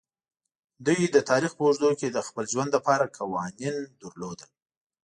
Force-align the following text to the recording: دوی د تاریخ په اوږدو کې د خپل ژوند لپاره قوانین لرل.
دوی 0.85 1.01
د 1.15 1.17
تاریخ 1.29 1.51
په 1.55 1.63
اوږدو 1.67 1.89
کې 1.99 2.07
د 2.11 2.17
خپل 2.27 2.45
ژوند 2.53 2.69
لپاره 2.77 3.13
قوانین 3.17 3.75
لرل. 4.01 4.39